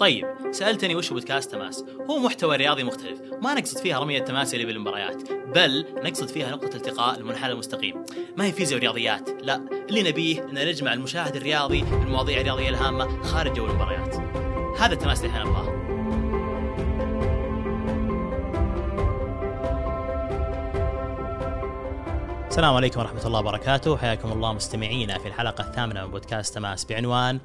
[0.00, 4.66] طيب سألتني وش بودكاست تماس؟ هو محتوى رياضي مختلف ما نقصد فيها رمي التماس اللي
[4.66, 8.04] بالمباريات بل نقصد فيها نقطة التقاء المنحنى المستقيم.
[8.36, 9.56] ما هي فيزياء ورياضيات؟ لا
[9.88, 14.14] اللي نبيه إن نجمع المشاهد الرياضي بالمواضيع الرياضيه الهامة خارج جو المباريات.
[14.78, 15.80] هذا التماس اللي إحنا نبغاه.
[22.48, 23.96] السلام عليكم ورحمة الله وبركاته.
[23.96, 27.40] حياكم الله مستمعينا في الحلقة الثامنة من بودكاست تماس بعنوان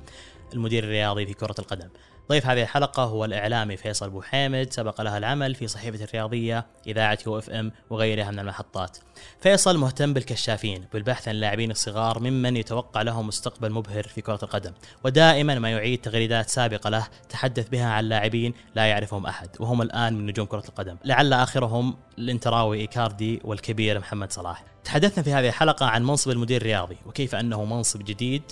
[0.53, 1.89] المدير الرياضي في كرة القدم.
[2.29, 4.73] ضيف هذه الحلقة هو الإعلامي فيصل أبوحيمد.
[4.73, 8.97] سبق له العمل في صحيفة الرياضية إذاعة UFM وغيرها من المحطات.
[9.41, 14.71] فيصل مهتم بالكشافين بالبحث عن اللاعبين الصغار ممن يتوقع لهم مستقبل مبهر في كرة القدم.
[15.03, 20.13] ودائما ما يعيد تغريدات سابقة له تحدث بها عن لاعبين لا يعرفهم أحد وهم الآن
[20.13, 20.97] من نجوم كرة القدم.
[21.05, 24.63] لعل آخرهم الإنتراوي إيكاردي والكبير محمد صلاح.
[24.83, 28.43] تحدثنا في هذه الحلقة عن منصب المدير الرياضي وكيف أنه منصب جديد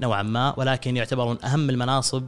[0.00, 2.26] نوعا ما ولكن يعتبر من أهم المناصب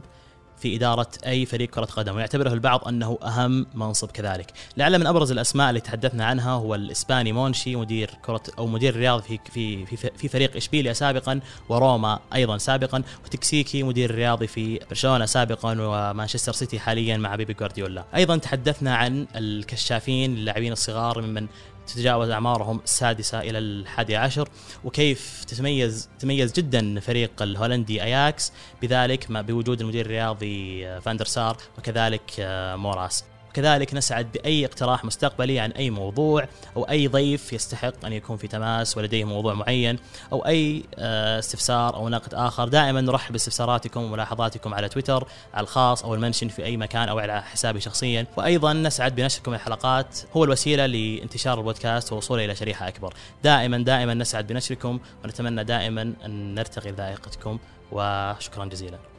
[0.57, 4.51] في إدارة أي فريق كرة قدم ويعتبره البعض أنه أهم منصب كذلك.
[4.77, 9.21] لعل من أبرز الأسماء اللي تحدثنا عنها هو الإسباني مونشي مدير كرة أو مدير الرياض
[9.21, 15.25] في في في, في فريق إشبيليا سابقا وروما أيضا سابقا وتكسيكي مدير الرياضي في برشلونة
[15.25, 18.05] سابقا ومانشستر سيتي حاليا مع بيبي جوارديولا.
[18.15, 21.47] أيضا تحدثنا عن الكشافين اللاعبين الصغار ممن
[21.87, 24.49] تتجاوز أعمارهم السادسة إلى الحادي عشر.
[24.83, 32.75] وكيف تتميز تميز جدا فريق الهولندي أياكس؟ بذلك بوجود المدير الرياضي فاندر سار وكذلك آه،
[32.75, 33.23] أوفرمارس.
[33.55, 38.47] كذلك نسعد بأي اقتراح مستقبلي عن أي موضوع أو أي ضيف يستحق أن يكون في
[38.47, 39.99] تماس ولديه موضوع معين
[40.31, 42.67] أو أي آه، استفسار أو نقد آخر.
[42.67, 47.19] دائما نرحب باستفساراتكم وملاحظاتكم على تويتر على الخاص أو ال mention في أي مكان أو
[47.19, 48.25] على حسابي شخصيا.
[48.37, 53.13] وأيضا نسعد بنشركم الحلقات هو الوسيلة لانتشار البودكاست ووصوله إلى شريحة أكبر.
[53.43, 57.59] دائما دائما نسعد بنشركم ونتمنى دائما أن نرتقي بذائقتكم
[57.91, 59.14] وشكرا جزيلا.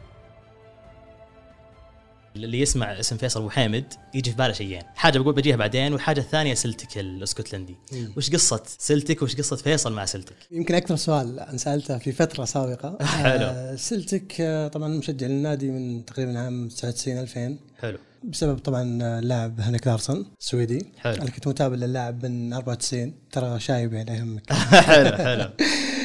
[2.45, 3.85] اللي يسمع اسم فيصل ابو حامد
[4.15, 7.77] يجي في باله شيئين، حاجة بقول بجيها بعدين والحاجة الثانية سلتك الأسكتلندي،.
[8.17, 12.99] وش قصة سلتك وش قصة فيصل مع سلتك؟ يمكن أكثر سؤال انسالته في فترة سابقة.
[13.05, 13.45] حلو.
[13.47, 17.99] آه سلتك آه، طبعا مشجع للنادي من تقريبا عام 99 2000 حلو.
[18.25, 18.83] بسبب طبعا
[19.19, 21.15] اللاعب هنك لارسون السويدي حلو.
[21.15, 24.53] أنا كنت متابع للاعب من 94 ترى شايب يعني يهمك
[24.89, 25.43] حلو حلو.
[25.43, 25.53] آه،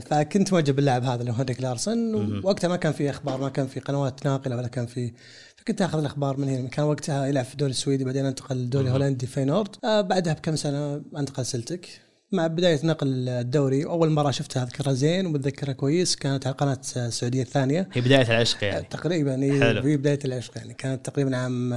[0.00, 3.66] فكنت معجب باللاعب هذا اللي هو هنريك لارسن ووقتها ما كان في أخبار ما كان
[3.66, 5.12] في قنوات ناقلة ولا كان في
[5.56, 6.68] فكنت آخذ الأخبار من هنا.
[6.68, 11.02] كان وقتها يلعب في الدوري السويدي بعدين انتقل للدوري الهولندي فينورد آه بعدها بكم سنة
[11.16, 11.88] انتقل سلتك
[12.32, 17.42] مع بداية نقل الدوري أول مرة شفتها أذكرها زين ومتذكرها كويس كانت على قناة السعودية
[17.42, 17.88] الثانية.
[17.92, 18.86] هي بداية العشق يعني.
[18.90, 20.74] تقريبا هي بداية العشق يعني.
[20.74, 21.72] كانت تقريبا عام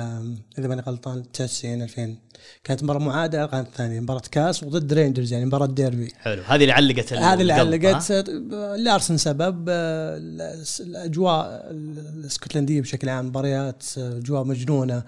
[0.57, 2.15] إذا ماني غلطان 99 2000
[2.63, 6.13] كانت مباراة معادة كانت الثانية مباراة كاس وضد رينجرز يعني مباراة ديربي.
[6.17, 6.41] حلو.
[6.47, 8.11] هذه اللي علقت هذه اللي علقت
[8.79, 10.17] لارسن سبب آه،
[10.79, 15.03] الأجواء الإسكتلندية بشكل عام مباريات آه، أجواء مجنونة.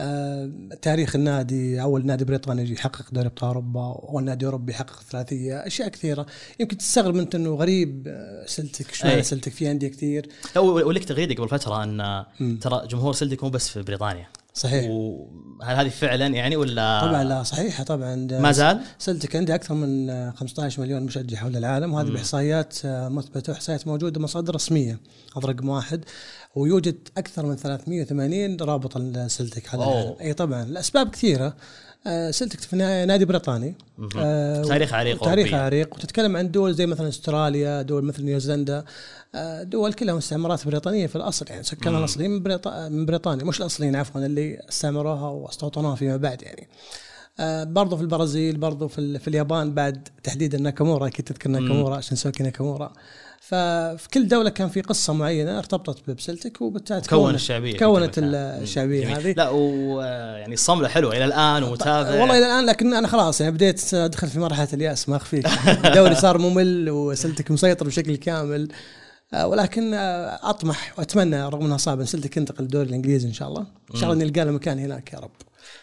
[0.00, 0.50] آه
[0.82, 5.88] تاريخ النادي أول نادي بريطاني يحقق دوري أبطال أوروبا أول نادي أوروبي يحقق ثلاثية أشياء
[5.88, 6.26] كثيرة.
[6.60, 8.16] يمكن تستغرب انت إنه غريب
[8.46, 10.28] سلتك اشمعنى سلتك في أندية كثير.
[10.56, 14.26] ولك تغريدة قبل فترة أن ترى جمهور سلتك مو بس في بريطانيا.
[14.56, 14.90] صحيح.
[14.90, 18.14] وهل هذه فعلا يعني ولا طبعا لا صحيحة طبعا.
[18.16, 23.86] ما زال؟ سلتك عندي أكثر من 15 مليون مشجع حول العالم وهذه بإحصائيات مثبتة واحصائيات
[23.86, 25.00] موجودة مصادر رسمية
[25.36, 26.04] هذا رقم واحد
[26.54, 28.96] ويوجد أكثر من 380 رابط
[29.66, 30.16] حول العالم.
[30.20, 31.56] أي طبعا الاسباب كثيرة.
[32.30, 33.74] سلتك في نادي بريطاني.
[34.18, 35.94] آه تاريخ عريق تاريخ عريق.
[35.94, 38.84] وتتكلم عن دول زي مثلا أستراليا دول مثل نيوزيلندا.
[39.34, 41.46] آه دول كلها مستعمرات بريطانية في الأصل.
[41.48, 42.68] يعني سكانها الاصليين من, بريط...
[42.68, 43.44] من بريطانيا.
[43.44, 46.68] مش الأصليين عفوا اللي استعمروها واستوطنوها فيما بعد يعني.
[47.40, 52.42] آه برضو في البرازيل برضو في, في اليابان بعد تحديدا ناكامورا أكيد تذكر ناكامورا شنسوكي
[52.42, 52.92] ناكامورا.
[53.48, 59.32] ففي كل دولة كان في قصة معينة ارتبطت بسلتك وبالتالي كون الشعبية كونت الشعبية هذه.
[59.32, 63.94] لا ويعني الصمله حلوة إلى الآن ومتابع والله إلى الآن لكن أنا خلاص يعني بديت
[63.94, 65.46] أدخل في مرحلة اليأس ما أخفيك.
[65.84, 68.68] الدوري صار ممل وسلتك مسيطر بشكل كامل.
[69.34, 73.66] آه، ولكن آه، أطمح وأتمنى رغم إنها صعبة سلتك ينتقل الدوري الإنجليزي إن شاء الله.
[73.94, 75.30] إن شاء الله نلقى له مكان هناك يا رب.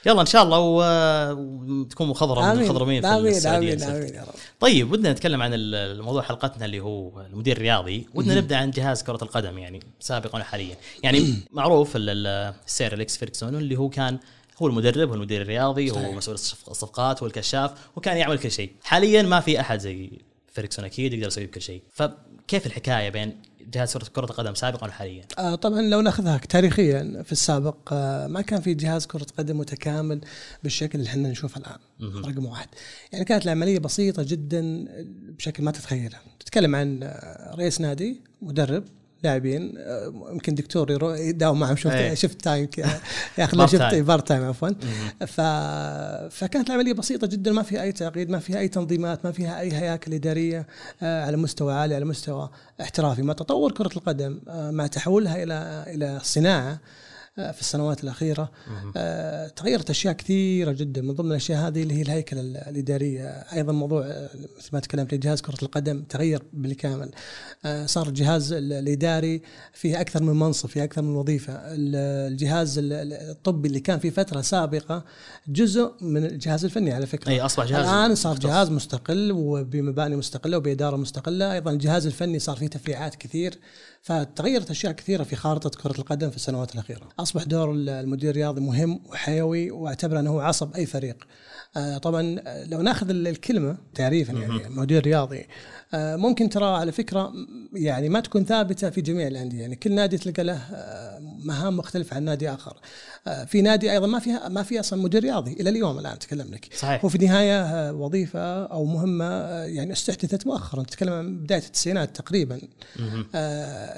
[0.05, 4.33] يلا إن شاء الله وتكون مخضرم من المخضرمين في آمين السعودية آمين آمين يا رب.
[4.59, 8.07] طيب ودنا نتكلم عن الموضوع حلقتنا اللي هو المدير الرياضي.
[8.13, 10.75] ودنا نبدأ عن جهاز كرة القدم يعني سابقا وحاليا.
[11.03, 14.19] يعني معروف السير أليكس فيركسون اللي هو كان
[14.61, 18.71] هو المدرب هو المدير الرياضي هو مسؤول الصفقات هو الكشاف وكان يعمل كل شيء.
[18.83, 20.11] حاليا ما في أحد زي
[20.53, 21.81] فيركسون أكيد يقدر يسوي كل شيء.
[21.93, 23.41] فكيف الحكاية بين
[23.73, 28.61] جهاز كرة القدم سابقا وحاليا؟ آه طبعا لو ناخذها تاريخيا في السابق آه ما كان
[28.61, 30.21] في جهاز كرة قدم متكامل
[30.63, 31.77] بالشكل اللي إحنا نشوفه الآن
[32.25, 32.67] رقم واحد.
[33.11, 34.85] يعني كانت العملية بسيطة جدا
[35.37, 38.83] بشكل ما تتخيله تتكلم عن آه، رئيس نادي مدرب
[39.23, 42.13] لاعبين آه، يمكن دكتور يداوم معهم shift إيه.
[42.13, 42.69] shift time
[43.37, 43.95] ياخذ له shift.
[43.95, 44.69] part time عفوا.
[45.27, 45.41] ف...
[46.35, 49.71] فكانت العملية بسيطة جدا ما فيها أي تعقيد ما فيها أي تنظيمات ما فيها أي
[49.73, 50.67] هياكل إدارية
[51.03, 52.49] آه، على مستوى عالي على مستوى
[52.81, 56.79] احترافي مع تطور كرة القدم آه، مع تحولها إلى إلى صناعة
[57.35, 58.51] في السنوات الأخيرة.
[58.67, 58.93] مهم.
[58.97, 61.01] آه، تغيرت أشياء كثيرة جدا.
[61.01, 63.27] من ضمن الأشياء هذه اللي هي الهيكله ال- الإدارية.
[63.27, 67.11] أيضا موضوع آه، مثل ما تكلمت جهاز كرة القدم تغير بالكامل.
[67.65, 69.41] آه، صار الجهاز ال- الإداري
[69.73, 71.53] فيه أكثر من منصب فيه أكثر من وظيفة.
[71.53, 71.95] ال-
[72.31, 75.03] الجهاز ال- ال- الطبي اللي كان في فترة سابقة
[75.47, 77.29] جزء من الجهاز الفني على فكرة.
[77.31, 78.37] أي أصبح جهاز الآن صار.
[78.39, 81.53] جهاز مستقل وبمباني مستقلة وبإدارة مستقلة.
[81.53, 83.59] أيضا الجهاز الفني صار فيه تفريعات كثير.
[84.03, 87.09] فتغيرت أشياء كثيرة في خارطة كرة القدم في السنوات الأخيرة.
[87.19, 91.23] أصبح دور المدير الرياضي مهم وحيوي واعتبر أنه هو عصب أي فريق.
[91.77, 95.45] آه، طبعا آه، لو ناخذ ال- الكلمة تعريفا يعني مدير رياضي
[95.93, 97.33] آه، ممكن ترى على فكرة
[97.73, 99.61] يعني ما تكون ثابتة في جميع الأندية.
[99.61, 100.61] يعني كل نادي تلقى له
[101.45, 102.77] مهام مختلفة عن نادي آخر.
[103.47, 106.69] في نادي أيضا ما فيها ما في أصلا مدير رياضي إلى اليوم الآن أتكلم لك.
[106.77, 107.03] صحيح.
[107.05, 109.25] هو في النهايه وظيفة أو مهمة
[109.63, 110.83] يعني استحدثت مؤخرا.
[110.83, 112.61] تتكلم عن بداية التسعينات تقريبا.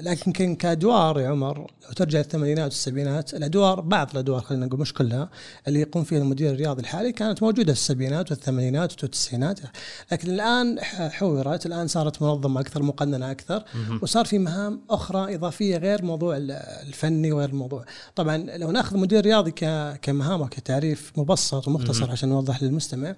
[0.02, 4.94] لكن كان كادوار يا عمر لو ترجع الثمانينات والسبعينات الأدوار بعض الأدوار خلينا نقول مش
[4.94, 5.30] كلها
[5.68, 9.60] اللي يقوم فيها المدير الرياضي الحالي كانت موجودة في السبعينات والثمانينات والتسعينات
[10.12, 13.64] لكن الآن حورت الآن صارت منظمة أكثر مقننة أكثر.
[14.02, 16.52] وصار في مهام أخرى إضافية غير موضوع ال-
[16.88, 17.86] الفني وغير الموضوع
[18.16, 19.52] طبعا لو نأخذ مدير رياضي
[20.02, 22.12] كمهام وكتعريف مبسط ومختصر.
[22.12, 23.16] عشان نوضح للمستمع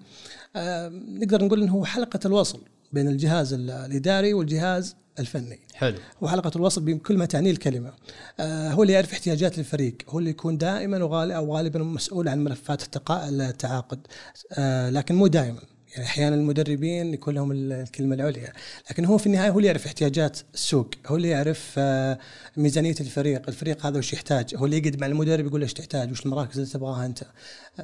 [1.19, 2.59] نقدر نقول إنه هو حلقة الوصل
[2.93, 5.59] بين الجهاز ال- الإداري والجهاز الفني.
[5.73, 5.97] حلو.
[6.23, 7.93] هو حلقه الوصل بكل ما تعنيه الكلمة.
[8.39, 9.95] آه، هو اللي يعرف احتياجات الفريق.
[10.09, 14.07] هو اللي يكون دائما وغالبا أو غالبا مسؤول عن ملفات التعاقد.
[14.53, 15.59] آه، لكن مو دائما.
[15.95, 18.53] يعني أحيانا المدربين يكون لهم ال- الكلمة العليا.
[18.91, 20.89] لكن هو في النهاية هو اللي يعرف احتياجات السوق.
[21.07, 22.19] هو اللي يعرف آه،
[22.57, 23.41] ميزانية الفريق.
[23.47, 24.55] الفريق هذا وش يحتاج.
[24.55, 27.23] هو اللي يقعد مع المدرب يقول له إيش تحتاج؟ وش المراكز اللي تبغاها أنت؟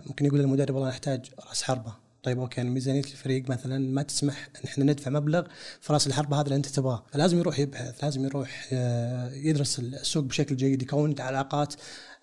[0.06, 2.11] ممكن يقول للمدرب والله نحتاج رأس حربة.
[2.24, 5.44] طيب أوكي يعني ميزانية الفريق مثلا ما تسمح إن إحنا ندفع مبلغ
[5.82, 7.04] في رأس الحربة هذا اللي أنت تبغاه.
[7.12, 11.74] فلازم يروح يبحث لازم يروح آه، يدرس السوق بشكل جيد يكون علاقات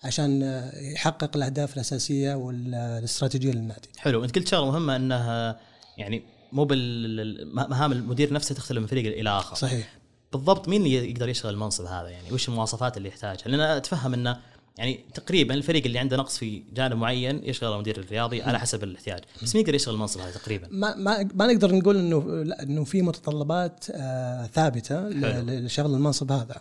[0.03, 4.23] عشان آه، يحقق الأهداف الأساسية والاستراتيجيه للنادي حلو.
[4.23, 5.55] انت قلت شغلة مهمة انه
[5.97, 9.55] يعني مو بالمهام المدير نفسه تختلف من فريق إلى آخر.
[9.55, 9.99] صحيح.
[10.31, 14.39] بالضبط مين اللي يقدر يشتغل المنصب هذا؟ يعني وش المواصفات اللي يحتاجها؟ لأن أتفهم إنه
[14.79, 19.21] يعني تقريبا الفريق اللي عنده نقص في جانب معين يشغل المدير الرياضي على حسب الاحتياج.
[19.43, 22.83] بس مين يقدر يشتغل المنصب هذا تقريبا؟ ما ما ما نقدر نقول انه لا، إنه
[22.83, 26.55] في متطلبات آه ثابتة لشغل المنصب هذا.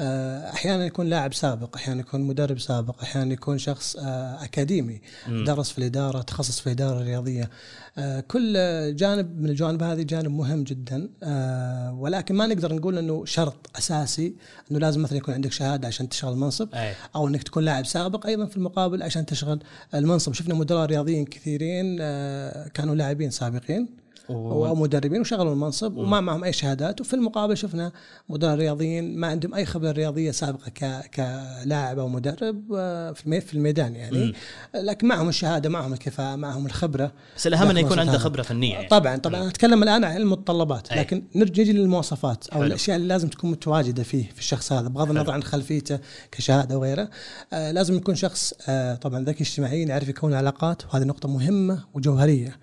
[0.00, 5.44] آه أحيانا يكون لاعب سابق أحيانا يكون مدرب سابق أحيانا يكون شخص آه أكاديمي مم.
[5.44, 7.50] درس في الإدارة تخصص في الإدارة الرياضية.
[7.98, 8.52] آه كل
[8.96, 11.08] جانب من الجوانب هذه جانب مهم جدا.
[11.22, 14.34] آه ولكن ما نقدر نقول إنه شرط أساسي
[14.70, 16.94] إنه لازم مثلا يكون عندك شهادة عشان تشتغل المنصب أي.
[17.16, 19.60] أو إنك تكون لاعب سابق أيضا في المقابل عشان تشغل
[19.94, 23.99] المنصب شفنا مدراء رياضيين كثيرين آه، كانوا لاعبين سابقين.
[24.30, 27.00] ومدربين وشغلوا المنصب وما معهم أي شهادات.
[27.00, 27.92] وفي المقابل شفنا
[28.28, 31.10] مدراء رياضيين ما عندهم أي خبرة رياضية سابقة ك...
[31.14, 34.34] كلاعب أو مدرب آه، في المي- في الميدان يعني.
[34.74, 37.12] لكن معهم الشهادة معهم الكفاءة معهم الخبرة.
[37.36, 38.88] بس الأهم إنه يكون عنده خبرة فنية يعني.
[38.88, 39.48] طبعا طبعا.
[39.48, 40.92] أتكلم الآن عن المتطلبات.
[40.92, 42.66] لكن نرجع نجي للمواصفات أو حلو.
[42.66, 45.98] الأشياء اللي لازم تكون متواجدة فيه في الشخص هذا بغض النظر عن خلفيته
[46.32, 47.08] كشهادة وغيره.
[47.52, 50.82] آه لازم يكون شخص آه طبعا ذكي اجتماعيا يعرف يكون علاقات.
[50.86, 52.56] وهذه نقطة مهمة وجوهرية.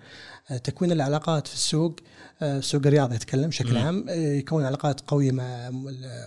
[0.56, 1.96] تكوين العلاقات في السوق
[2.42, 3.78] آه، السوق الرياضي اتكلم بشكل مم.
[3.78, 5.70] عام آه، يكون علاقات قوية مع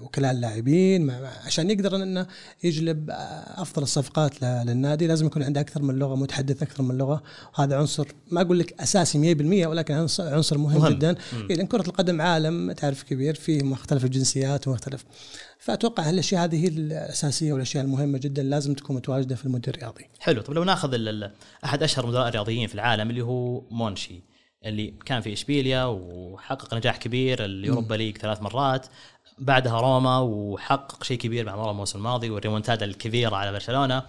[0.02, 1.14] وكلاء اللاعبين مع
[1.46, 2.28] عشان يقدر إنه
[2.64, 3.14] يجلب آه،
[3.62, 7.24] أفضل الصفقات للنادي لازم يكون عنده أكثر من لغة متحدث أكثر من لغة
[7.56, 10.94] هذا عنصر ما أقول لك أساسي 100% ولكن عنصر مهم, مهم.
[10.94, 11.48] جدا مم.
[11.50, 15.06] لأن كرة القدم عالم تعرف كبير فيه مختلف الجنسيات ومختلف
[15.62, 20.06] فأتوقع هالأشياء هذه هي الأساسية والأشياء المهمة جدا لازم تكون متواجدة في المدير الرياضي.
[20.20, 20.42] حلو.
[20.42, 21.24] طب لو ناخذ
[21.66, 24.24] أحد أشهر مدراء الرياضيين في العالم اللي هو مونشي
[24.66, 28.86] اللي كان في إشبيليا وحقق نجاح كبير اليوروبا ليج ثلاث مرات
[29.40, 34.04] بعدها روما وحقق شيء كبير مع روما الموسم الماضي والريمونتادا الكبيرة على برشلونة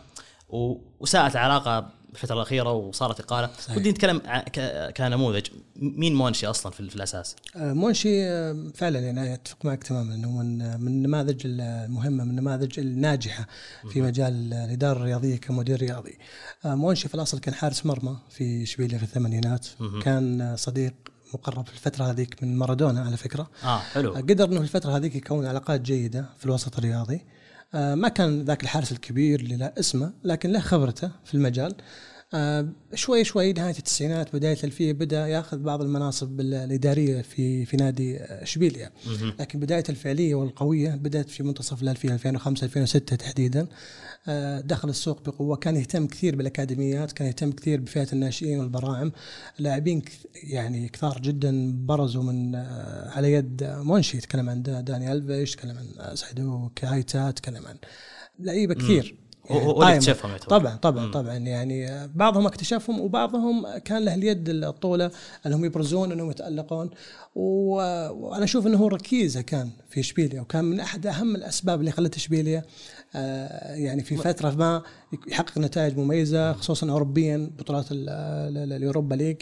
[1.01, 3.51] وساءت العلاقه الفترة الأخيرة وصارت إقالة.
[3.77, 4.23] ودي نتكلم
[4.97, 9.85] كنموذج مين مونشي أصلا في, ال- في الأساس آه، مونشي آه، فعلا يعني أتفق معك
[9.85, 13.47] تماما إنه من من النماذج المهمة من النماذج الناجحة
[13.93, 16.19] في مجال الإدارة الرياضية كمدير رياضي.
[16.65, 19.67] آه، مونشي في الأصل كان حارس مرمى في اشبيليا في الثمانينات.
[20.05, 20.95] كان آه، صديق
[21.35, 23.51] مقرب في الفترة هذيك من مارادونا على فكرة.
[23.65, 27.21] آه حلو قدر إنه في الفترة هذيك يكون علاقات جيدة في الوسط الرياضي آه،
[27.75, 31.75] ما كان ذاك الحارس الكبير اللي له اسمه لكن له خبرته في المجال.
[31.75, 31.77] آه،
[32.95, 38.91] شوي شوي نهاية التسعينات بداية الألفية بدأ ياخذ بعض المناصب الإدارية في في نادي إشبيليا.
[39.41, 43.67] لكن بداية الفعلية والقوية بدأت في منتصف الألفية 2005 2006 تحديدا.
[44.29, 49.13] آه، دخل السوق بقوة كان يهتم كثير بالأكاديميات كان يهتم كثير بفئة الناشئين والبراعم.
[49.59, 50.03] لاعبين
[50.35, 56.17] يعني كثار جدا برزوا من آه، على يد منشي تكلم عن داني ألفيش تكلم عن
[56.17, 57.77] سعدو كايتا تكلم عن
[58.39, 59.22] لعيبة كثير.
[59.51, 61.13] يعني هو اللي اكتشفهم طبعا طبعا مم.
[61.13, 61.33] طبعا.
[61.35, 65.11] يعني بعضهم اكتشفهم وبعضهم كان له اليد الطولة
[65.47, 66.91] انهم يبرزون انهم يتألقون.
[67.35, 72.17] وأنا أشوف انه هو ركيزه كان في اشبيليا وكان من احد اهم الاسباب اللي خلت
[72.17, 72.63] اشبيليا
[73.15, 74.83] آه، يعني في فترة ما
[75.29, 79.37] يحقق نتائج مميزة خصوصا اوروبيا بطولات ال Europa League.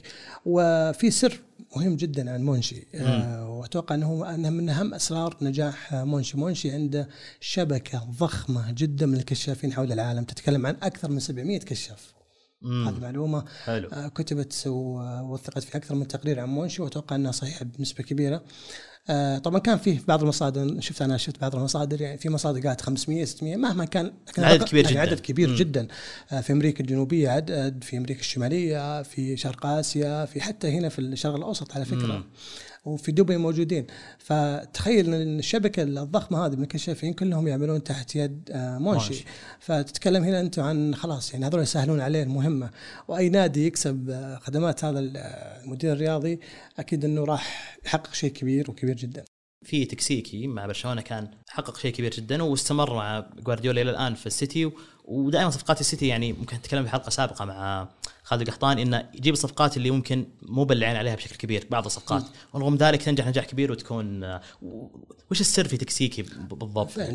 [0.46, 1.40] وفي سر
[1.76, 2.86] مهم جدا عن مونشي.
[2.94, 6.38] آه وأتوقع أنه أنه من أهم أسرار نجاح مونشي.
[6.38, 7.08] مونشي عنده
[7.40, 10.24] شبكة ضخمة جدا من الكشافين حول العالم.
[10.24, 12.14] تتكلم عن أكثر من 700 كشاف.
[12.64, 13.88] هذه معلومة حلو.
[13.88, 16.82] آه كتبت ووثقت في أكثر من تقرير عن مونشي.
[16.82, 18.44] وأتوقع أنها صحيحة بنسبة كبيرة.
[19.44, 23.24] طبعا كان فيه بعض المصادر شفت أنا شفت بعض المصادر يعني في مصادر قالت 500
[23.24, 25.54] 600 مهما كان عدد كبير يعني جدا عدد كبير مم.
[25.54, 25.88] جدا
[26.32, 30.98] آه في أمريكا الجنوبية عدد في أمريكا الشمالية في شرق آسيا في حتى هنا في
[30.98, 32.24] الشرق الأوسط على فكرة مم.
[32.84, 33.86] وفي دبي موجودين.
[34.18, 39.24] فتخيل إن الشبكة الضخمة هذه من الكشافين كلهم يعملون تحت يد آه، مونشي
[39.60, 42.70] فتتكلم هنا انت عن خلاص يعني هذول يسهلون عليه المهمة.
[43.08, 46.40] وأي نادي يكسب آه، خدمات هذا آه، المدير الرياضي
[46.78, 49.24] أكيد إنه راح يحقق شيء كبير وكبير جدا.
[49.64, 54.26] في تكسيكي مع برشلونة كان حقق شيء كبير جدا واستمر مع جوارديولا إلى الآن في
[54.26, 54.70] السيتي
[55.10, 57.88] ودائما صفقات السيتي يعني ممكن نتكلم في حلقة سابقة مع
[58.22, 62.24] خالد القحطاني إنه يجيب الصفقات اللي ممكن مو بالعين عليها بشكل كبير بعض الصفقات.
[62.52, 64.24] ورغم ذلك تنجح نجاح كبير وتكون
[65.30, 67.14] وش السر في تكسيكي بالضبط؟ فعلا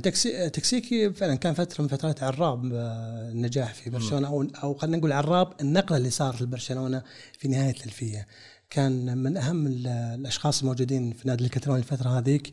[0.50, 5.12] تكسيكي فعلا كان فترة من فترات عراب آه، النجاح في برشلونة أو أو خلينا نقول
[5.12, 7.04] عراب النقلة اللي صارت لبرشلونة
[7.40, 8.28] في نهاية الألفية.
[8.70, 12.52] كان من أهم الأشخاص الموجودين في نادي الكتالوني الفترة هذيك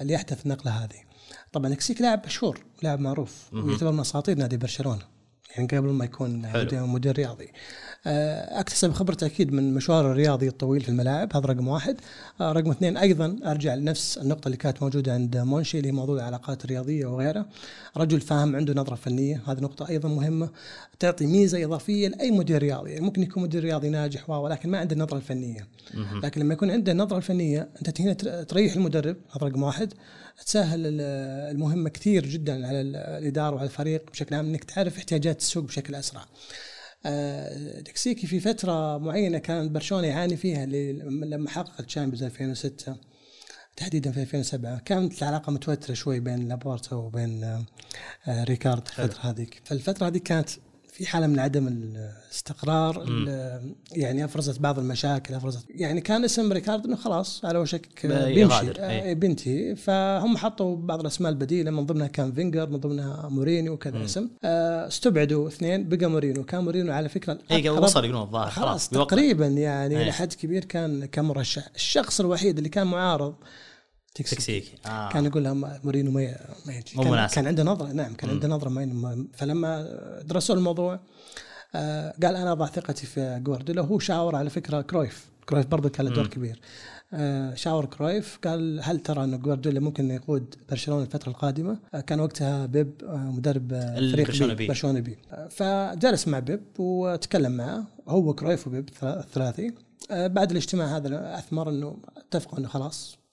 [0.00, 1.13] اللي احدث النقلة هذه.
[1.54, 5.02] طبعا تكسيك لاعب مشهور لاعب معروف ويعتبر من أساطير نادي برشلونة.
[5.56, 6.46] يعني قبل ما يكون.
[6.72, 7.48] مدير رياضي.
[8.06, 11.96] آه، أكتسب خبرته أكيد من مشواره الرياضي الطويل في الملاعب هذا رقم واحد.
[12.40, 16.16] آه، رقم اثنين أيضا أرجع لنفس النقطة اللي كانت موجودة عند مونشي اللي هي موضوع
[16.16, 17.46] العلاقات الرياضية وغيره
[17.96, 20.48] رجل فاهم عنده نظرة فنية هذه نقطة أيضا مهمة.
[20.98, 22.90] تعطي ميزة إضافية لأي مدير رياضي.
[22.90, 25.68] يعني ممكن يكون مدير رياضي ناجح ولكن ما عنده النظره الفنيه
[26.22, 29.94] لكن لما يكون عنده النظره الفنيه أنت هنا تريح المدرب هذا رقم واحد.
[30.46, 31.00] تسهل
[31.50, 36.24] المهمة كثير جدا على الإدارة وعلى الفريق بشكل عام إنك تعرف احتياجات السوق بشكل أسرع.
[37.06, 42.96] آه، تكسيكي في فترة معينة كان برشلونة يعاني فيها لما حقق ال Champions 2006
[43.76, 47.44] تحديدا في 2007 كانت العلاقة متوترة شوي بين لابورتا وبين
[48.26, 49.62] آه، ريكارد الفترة هذيك.
[49.64, 50.50] فالفتره هذيك كانت
[50.94, 53.06] في حالة من عدم الاستقرار
[53.92, 59.12] يعني أفرزت بعض المشاكل افرزت يعني كان اسم ريكارد إنه خلاص على وشك بيمشي آه،
[59.12, 59.74] بينتهي.
[59.76, 64.28] فهم حطوا بعض الأسماء البديلة من ضمنها كان فينجر من ضمنها مورينيو وكذا اسم.
[64.44, 66.44] آه، استبعدوا اثنين بقى مورينيو.
[66.44, 71.04] كان مورينيو على فكرة اي وصل يقولون الظاهر خلاص تقريبا يعني إلى حد كبير كان
[71.04, 73.34] كان مرشح الشخص الوحيد اللي كان معارض
[74.14, 75.08] تكسيكي آه.
[75.08, 76.94] كان يقول لهم مورينيو ما ما يجي.
[76.96, 77.34] كان, مناسب.
[77.34, 77.92] كان عنده نظرة.
[77.92, 79.88] نعم كان عنده نظرة ما فلما
[80.24, 81.00] درسوا الموضوع
[81.74, 83.82] آه قال أنا أضع ثقتي في جوارديولا.
[83.82, 85.26] هو شاور على فكرة كرويف.
[85.48, 86.60] كرويف برضه كان له دور كبير.
[87.12, 88.38] آه شاور كرويف.
[88.44, 93.16] قال هل ترى أن جوارديولا ممكن يقود برشلونة الفترة القادمة؟ آه كان وقتها بيب آه
[93.16, 97.84] مدرب آه، فريق B برشلونة B آه فجلس مع بيب وتكلم معه.
[98.08, 99.74] هو كرويف وبيب الثلاثي.
[100.10, 103.23] بعد الاجتماع هذا أثمر أنه اتفقوا أنه خلاص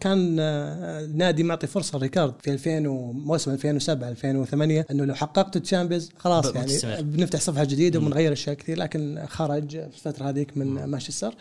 [0.00, 5.61] كان النادي آه، معطي فرصة ريكارد في 2000 وموسم 2007 2008 إنه لو حققت ال
[5.61, 10.84] Champions خلاص يعني بنفتح صفحة جديدة وبنغير أشياء كثير لكل خرج في الفترة هذيك من
[10.84, 11.34] مانشستر.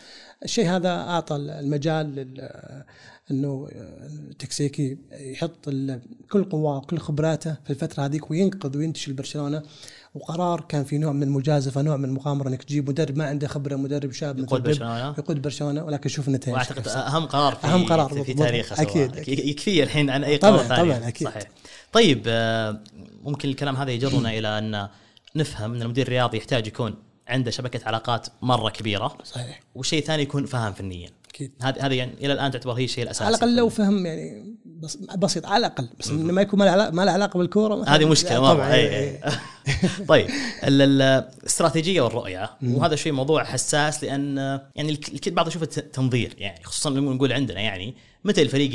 [0.44, 2.28] الشيء هذا أعطى المجال
[3.32, 3.68] إنه
[4.40, 5.70] تكسيكي يحط
[6.32, 9.64] كل قواه وكل خبراته في الفترة هذيك وينقذ وينتشل برشلونة.
[10.16, 13.76] وقرار كان في نوع من المجازفة نوع من المغامرة إنك تجيب مدرب ما عنده خبرة
[13.76, 16.56] مدرب شاب يقود برشلونة يقود برشلونة ولكن شوف النتائج.
[16.56, 19.28] وأعتقد أهم قرار في أهم قرار في تاريخه أكيد.
[19.28, 21.28] يكفي الحين عن أي قرار طبعا طبعا أكيد.
[21.28, 21.44] صحيح.
[21.94, 22.80] طيب آه،
[23.24, 24.88] ممكن الكلام هذا يجرنا إلى أن
[25.36, 26.96] نفهم أن المدير الرياضي يحتاج يكون
[27.28, 29.18] عنده شبكة علاقات مرة كبيرة.
[29.24, 29.60] صحيح.
[29.76, 31.10] والشيء الثاني يكون فاهم فنيا.
[31.38, 31.52] أكيد.
[31.62, 33.26] هذه هذه يعني إلى الآن تعتبر هي الشيء الأساسي.
[33.26, 34.56] على الأقل لو فهم يعني
[35.18, 35.90] بسيط على الأقل.
[36.00, 38.74] بس إنه ما يكون ما له علاقه بالكورة هذه مشكلة طبعا.
[38.74, 39.20] أي.
[40.08, 40.28] طيب
[40.64, 44.38] الاستراتيجية والرؤية وهذا شيء موضوع حساس لأن
[44.76, 48.72] يعني الكل بعض يشوفه تنظير يعني خصوصا نقول عندنا يعني متى الفريق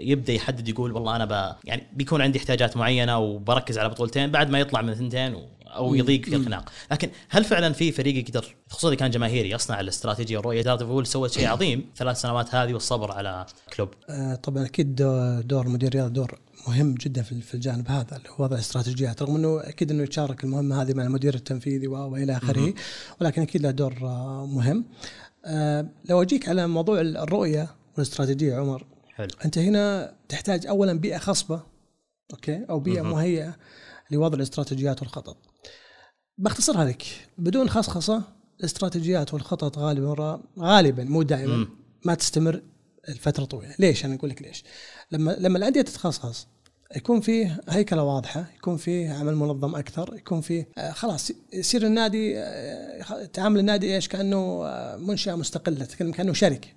[0.00, 4.50] يبدأ يحدد يقول والله أنا ب يعني بيكون عندي احتياجات معينة وبركز على بطولتين بعد
[4.50, 5.34] ما يطلع من ثنتين
[5.76, 6.72] أو يضيق في الخناق.
[6.92, 11.30] لكن هل فعلا في فريق يقدر خصوصا إذا كان جماهيري يصنع الاستراتيجية والرؤيه دارفول سوت
[11.30, 13.46] شيء عظيم ثلاث سنوات هذه والصبر على
[13.76, 13.88] كلوب.
[14.08, 14.94] آه، طبعا أكيد
[15.46, 19.60] دور- مدير الرياضه دور مهم جدا في الجانب هذا اللي هو وضع الاستراتيجيات رغم إنه
[19.60, 22.74] أكيد إنه يتشارك المهمة هذه مع المدير التنفيذي وإلى آخره
[23.20, 24.84] ولكن أكيد له دور آه، مهم.
[25.44, 28.84] آه، لو أجيك على موضوع الرؤية والاستراتيجية عمر
[29.14, 29.28] حلو.
[29.44, 31.62] أنت هنا تحتاج اولا بيئة خصبة
[32.32, 33.02] أوكي أو بيئة.
[33.02, 33.56] مهيئة
[34.10, 35.36] لوضع الاستراتيجيات والخطط.
[36.40, 37.04] باختصرها لك
[37.38, 38.22] بدون خصخصة
[38.60, 41.68] الاستراتيجيات والخطط غالبا غالبا مو دائما.
[42.04, 42.62] ما تستمر
[43.08, 44.64] الفترة طويلة ليش أنا أقول لك ليش
[45.12, 46.46] لما لما الأندية تتخصص
[46.96, 52.38] يكون فيه هيكلة واضحة يكون فيه عمل منظم أكثر يكون فيه آه خلاص يصير النادي
[52.38, 56.68] آه تعامل النادي إيش كأنه آه منشأة مستقلة تتكلم كأنه شركة.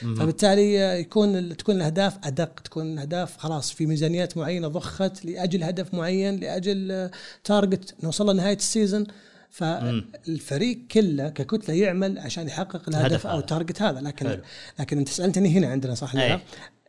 [0.00, 5.94] فبالتالي آه، يكون تكون الأهداف أدق تكون الأهداف خلاص في ميزانيات معينة ضخت لأجل هدف
[5.94, 7.10] معين لأجل آه،
[7.44, 9.06] target نوصل لنهايه ال season
[9.50, 13.40] فالفريق كله ككتلة يعمل عشان يحقق الهدف أو هذا.
[13.40, 14.00] ال target هذا.
[14.00, 14.42] لكن حلو.
[14.80, 16.28] لكن أنت سألتني هنا عندنا صح أي.
[16.28, 16.40] لا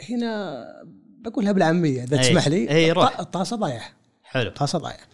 [0.10, 0.66] هنا
[1.22, 2.18] بقولها بالعامية إذا.
[2.18, 3.90] تسمح لي الطاسة ضايعة.
[4.24, 4.50] حلو.
[4.50, 5.08] الطاسة ضايعة.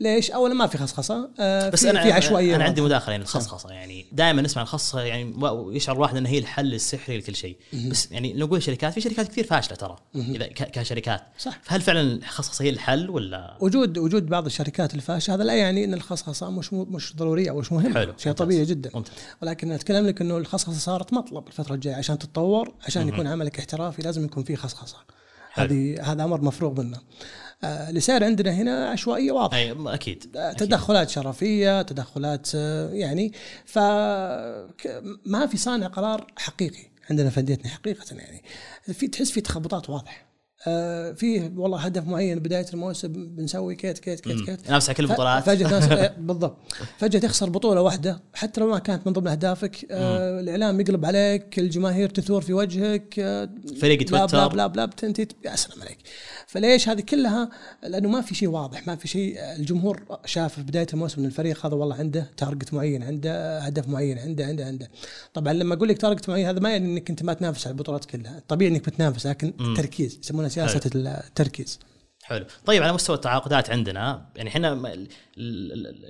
[0.00, 2.80] ليش؟ اولا ما في خصخصة آه بس في, أنا في عشوائية أنا عندي.
[2.80, 7.36] مداخلة يعني الخصخصه يعني دائما نسمع الخصخصة يعني ويشعر الواحد إنه هي الحل السحري لكل
[7.36, 11.60] شيء بس يعني نقول شركات في شركات كثير فاشلة ترى إذا كشركات صح.
[11.62, 15.94] فهل فعلا الخصخصة هي الحل ولا وجود وجود بعض الشركات الفاشلة هذا لا يعني إن
[15.94, 18.12] الخصخصة مش مش ضرورية أو مش مهمة حلو.
[18.18, 18.32] شيء.
[18.32, 23.08] طبيعي جدا ممتاز ولكن أتكلم لك إنه الخصخصة صارت مطلب الفترة الجاية عشان تتطور عشان
[23.08, 24.96] يكون عملك احترافي لازم يكون في خصخصة.
[25.52, 26.98] هذه هذا أمر مفروغ منه.
[27.64, 29.56] آه اللي صار عندنا هنا عشوائية واضحة.
[29.58, 30.36] أي أكيد.
[30.36, 30.68] آه، أكيد.
[30.68, 33.32] تدخلات شرفية تدخلات آه، يعني
[33.64, 38.42] ف ك- ما في صانع قرار حقيقي عندنا في أنديتنا حقيقة يعني.
[38.92, 40.31] في تحس في تخبطات واضحة.
[40.66, 44.44] آه، في والله هدف معين بداية الموسم بنسوي كيت كيت كيت مم.
[44.46, 44.70] كيت.
[44.70, 45.42] نفس على كل البطولات.
[45.44, 45.68] فجأة
[46.02, 46.56] إيه، بالضبط.
[46.98, 51.58] فجأة تخسر بطولة واحدة حتى لو ما كانت من ضمن أهدافك آه الإعلام يقلب عليك
[51.58, 53.48] الجماهير تثور في وجهك آه
[53.80, 54.48] فريق blah blah يتوتر.
[54.48, 55.26] blah blah بتنتهي.
[55.44, 55.98] يا سلام عليك.
[56.46, 57.50] فليش هذه كلها؟
[57.82, 61.66] لأنه ما في شيء واضح ما في شيء الجمهور شاف في بداية الموسم إن الفريق
[61.66, 64.90] هذا والله عنده target معين عنده هدف معين عنده عنده عنده.
[65.34, 68.04] طبعا لما أقول لك target معين هذا ما يعني إنك أنت ما تنافس على البطولات
[68.04, 68.42] كلها.
[68.48, 69.52] طبيعي إنك بتنافس لكن.
[69.60, 71.80] التركيز يسمونها سياسة التركيز.
[72.24, 72.46] حلو.
[72.66, 74.74] طيب على مستوى التعاقدات عندنا يعني إحنا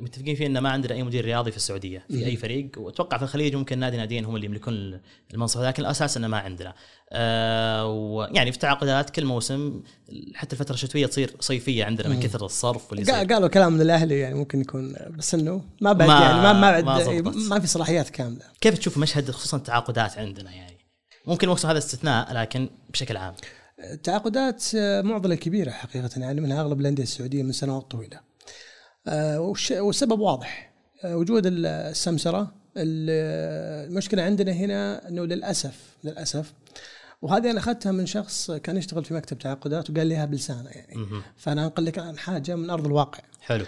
[0.00, 2.70] متفقين فيه ان ما عندنا أي مدير رياضي في السعودية في أي فريق.
[2.76, 5.00] وأتوقع في الخليج ممكن نادي ناديين هم اللي يملكون
[5.34, 6.74] المنصب لكن الأساس إنه ما عندنا.
[7.12, 9.82] آه ويعني في تعاقدات كل موسم
[10.34, 14.34] حتى الفترة الشتوية تصير صيفية عندنا من كثر الصرف واللي قالوا كلام من الأهلي يعني
[14.34, 17.36] ممكن يكون بس إنه ما بعد ما- يعني ما ما ما بعد زبطت.
[17.36, 18.42] ما في صلاحيات كاملة.
[18.60, 20.76] كيف تشوف مشهد خصوصا التعاقدات عندنا يعني؟
[21.26, 23.34] ممكن الموسم هذا استثناء لكن بشكل عام.
[23.84, 28.20] التعاقدات آه، معضلة كبيرة حقيقة يعني منها أغلب الأندية السعودية من سنوات طويلة.
[29.06, 30.72] آه، والسبب واضح
[31.04, 32.40] آه، وجود ال- السمسرة
[32.76, 36.52] ال- المشكلة عندنا هنا إنه للأسف للأسف
[37.22, 41.06] وهذه أنا أخذتها من شخص كان يشتغل في مكتب تعاقدات وقال لي بلسانه يعني.
[41.36, 43.20] فأنا انقل لك عن حاجة من أرض الواقع.
[43.40, 43.64] حلو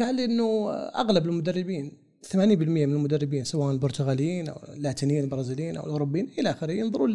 [0.00, 1.92] قال لي إنه أغلب المدربين
[2.26, 7.10] 80% من المدربين سواء البرتغاليين أو اللاتينيين البرازيليين أو الاوروبيين إلى آخره ينظرون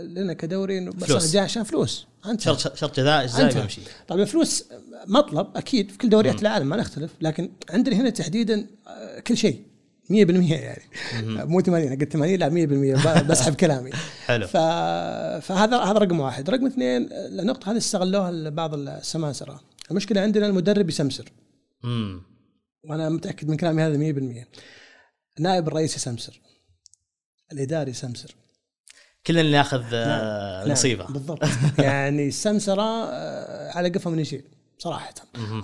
[0.00, 2.06] لنا كدوري بس جاي عشان فلوس.
[2.26, 2.40] أنت.
[2.40, 3.56] شرط شرط جزاء أنت.
[3.56, 4.64] بيمشي؟ طبعا الفلوس
[5.06, 9.62] مطلب أكيد في كل دوريات العالم ما نختلف لكن عندنا هنا تحديدا آه، كل شيء.
[10.10, 10.12] 100%
[10.52, 10.82] يعني.
[11.26, 12.52] مو 80 أنا قلت 80 لا 100%
[13.06, 13.90] ب- بسحب كلامي.
[14.26, 14.46] حلو.
[14.46, 14.56] ف...
[15.46, 16.50] فهذا هذا رقم واحد.
[16.50, 19.60] رقم اثنين النقطه هذه استغلوها بعض السماسرة.
[19.90, 21.32] المشكلة عندنا المدرب يسمسر.
[21.84, 22.22] امم
[22.84, 24.46] وأنا متأكد من كلامي هذا 100%
[25.40, 26.40] نائب الرئيس يسمسر
[27.52, 28.34] الإداري يسمسر
[29.26, 31.04] كلنا اللي ناخذ آه، نصيبه.
[31.06, 31.40] بالضبط.
[31.78, 34.44] يعني السمسره آه، على قفا من يشيل
[34.78, 35.14] صراحة.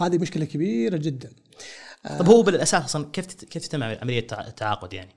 [0.01, 1.33] هذه مشكلة كبيرة جدا.
[2.19, 5.11] طب هو بالأساس أصلا كيف كيف تتم عملية التع- التعاقد يعني؟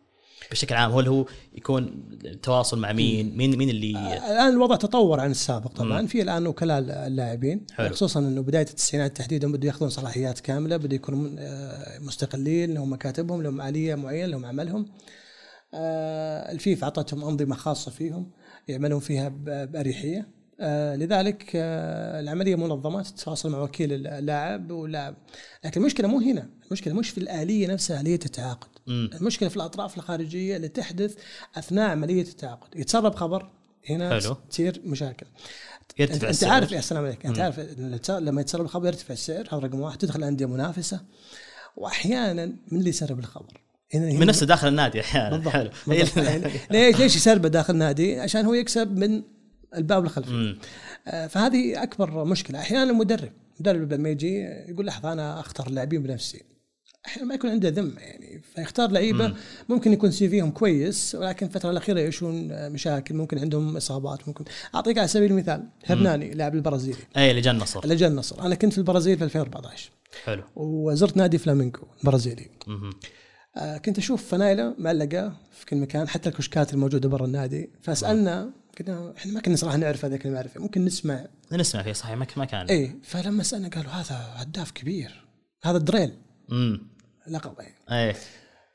[0.52, 3.92] بشكل عام هل هو يكون التواصل مع مين؟ مين مين اللي
[4.32, 6.06] الآن الوضع تطور عن السابق طبعا.
[6.06, 7.66] في الآن وكلاء اللاعبين.
[7.74, 7.90] حلو.
[7.90, 13.42] خصوصا إنه بداية التسعينات تحديدا بده يأخذون صلاحيات كاملة بده يكونوا آه، مستقلين لهم مكاتبهم
[13.44, 14.86] لهم آلية معينة لهم عملهم.
[15.74, 18.32] آه، الفيفا أعطتهم أنظمة خاصة فيهم
[18.68, 19.30] يعملون فيها
[19.66, 20.40] بأريحية.
[20.62, 25.16] آه، لذلك آه، العملية منظمة تتواصل مع وكيل اللاعب واللاعب
[25.66, 26.50] لكن المشكلة مو هنا.
[26.68, 29.10] المشكلة مش في الآلية نفسها اليه التعاقد مم.
[29.14, 31.16] المشكلة في الأطراف الخارجية اللي تحدث
[31.58, 32.80] أثناء عملية التعاقد.
[32.80, 33.50] يتسرب خبر
[33.90, 34.38] هنا حلو.
[34.50, 35.26] تصير مشاكل.
[36.00, 36.44] يرتفع انت.
[36.44, 37.26] عارف يا سلام عليك.
[37.26, 37.60] أنت عارف
[38.10, 39.48] لما يتسرب الخبر يرتفع السعر.
[39.52, 39.98] هذا رقم واحد.
[39.98, 41.02] تدخل أندية منافسة.
[41.78, 43.62] وأحيانا من اللي يسرب الخبر؟
[43.96, 45.30] من نفسه داخل النادي أحيانا.
[45.30, 45.54] بالضبط.
[45.54, 45.70] حلو.
[45.88, 46.18] بالضبط.
[46.18, 49.22] يعني ليش ليش يسربه داخل نادي عشان هو يكسب من
[49.76, 50.58] الباب الخلفي.
[51.08, 52.60] آه، فهذه أكبر مشكلة.
[52.60, 56.44] أحيانا المدرب المدرب لما يجي يقول لحظة أنا اختار اللاعبين بنفسي.
[57.06, 59.36] أحيانا ما يكون عنده ذمه يعني فيختار لعيبة
[59.70, 64.46] ممكن يكون CV هم كويس ولكن الفترة الأخيرة يعيشون مشاكل ممكن عندهم إصابات ممكن.
[64.76, 66.98] أعطيك على سبيل المثال هرناني لاعب البرازيلي.
[67.18, 69.92] أي اللي جاء النصر اللي جاء النصر أنا كنت في البرازيل في 2014
[70.24, 70.44] حلو.
[70.56, 72.50] وزرت نادي فلامينكو البرازيلي.
[73.58, 77.70] آه، كنت أشوف فنايلة معلقة في كل مكان حتى الكشكات الموجودة برا النادي.
[77.82, 81.26] فسالنا قلنا إحنا ما كنا صراحة نعرف هذيك المعرفة ممكن نسمع.
[81.52, 82.66] نسمع فيه صحيح ما ما كان.
[82.66, 85.26] اي فلما سألنا قالوا هذا هداف كبير
[85.64, 86.12] هذا drill.
[86.52, 86.89] امم
[87.30, 87.76] لقب يعني.
[87.92, 88.16] اي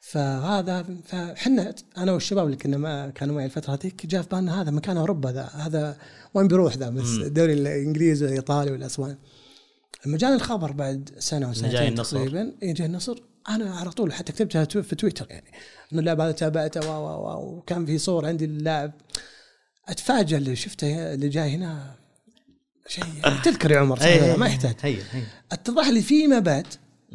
[0.00, 4.70] فهذا فحنا أنا والشباب اللي كنا ما كانوا معي الفترة هذيك جاء في بالنا هذا
[4.70, 5.96] مكان أوروبا ذا هذا
[6.34, 9.18] وين بيروح ذا؟ بس الدوري الإنجليزي والإيطالي والأسباني.
[10.06, 12.16] لما جاني الخبر بعد سنة جاي وسنتين النصر.
[12.16, 12.52] تقريبا.
[12.62, 13.22] اي جاي النصر.
[13.48, 15.50] أنا على طول حتى كتبتها في تويتر يعني.
[15.92, 18.92] إنه اللاعب هذا تابعته و و و وكان في صور عندي اللاعب
[19.88, 21.94] اتفاجئ اللي شفته اللي جاي هنا.
[22.88, 24.74] شيء يعني تذكر يا عمر صحيح ما يحتاج.
[24.82, 26.66] هي هي أتضح لي فيما بعد